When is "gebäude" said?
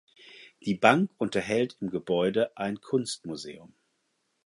1.91-2.57